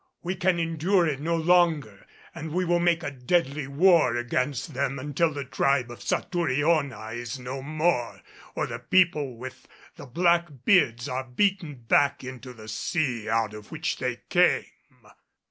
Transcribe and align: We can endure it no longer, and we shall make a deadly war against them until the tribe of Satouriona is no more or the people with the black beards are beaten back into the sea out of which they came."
We 0.23 0.35
can 0.35 0.57
endure 0.59 1.05
it 1.05 1.19
no 1.19 1.35
longer, 1.35 2.07
and 2.33 2.51
we 2.51 2.65
shall 2.65 2.79
make 2.79 3.03
a 3.03 3.11
deadly 3.11 3.67
war 3.67 4.15
against 4.15 4.73
them 4.73 4.97
until 4.97 5.31
the 5.31 5.45
tribe 5.45 5.91
of 5.91 6.01
Satouriona 6.01 7.09
is 7.11 7.37
no 7.37 7.61
more 7.61 8.23
or 8.55 8.65
the 8.65 8.79
people 8.79 9.37
with 9.37 9.67
the 9.97 10.07
black 10.07 10.47
beards 10.65 11.07
are 11.07 11.25
beaten 11.25 11.75
back 11.87 12.23
into 12.23 12.51
the 12.51 12.67
sea 12.67 13.29
out 13.29 13.53
of 13.53 13.71
which 13.71 13.97
they 13.99 14.21
came." 14.29 14.65